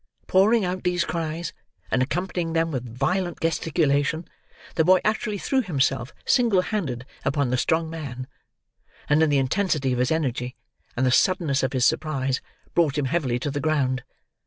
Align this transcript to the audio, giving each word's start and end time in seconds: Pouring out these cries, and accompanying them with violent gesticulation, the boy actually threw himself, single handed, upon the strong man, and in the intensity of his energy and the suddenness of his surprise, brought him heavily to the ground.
Pouring 0.25 0.65
out 0.65 0.83
these 0.83 1.05
cries, 1.05 1.53
and 1.91 2.01
accompanying 2.01 2.53
them 2.53 2.71
with 2.71 2.89
violent 2.97 3.39
gesticulation, 3.39 4.27
the 4.73 4.83
boy 4.83 4.99
actually 5.05 5.37
threw 5.37 5.61
himself, 5.61 6.11
single 6.25 6.61
handed, 6.61 7.05
upon 7.23 7.51
the 7.51 7.55
strong 7.55 7.87
man, 7.87 8.25
and 9.07 9.21
in 9.21 9.29
the 9.29 9.37
intensity 9.37 9.93
of 9.93 9.99
his 9.99 10.09
energy 10.09 10.55
and 10.97 11.05
the 11.05 11.11
suddenness 11.11 11.61
of 11.61 11.73
his 11.73 11.85
surprise, 11.85 12.41
brought 12.73 12.97
him 12.97 13.05
heavily 13.05 13.37
to 13.37 13.51
the 13.51 13.59
ground. 13.61 14.01